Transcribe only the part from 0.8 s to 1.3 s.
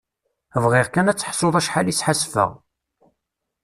kan ad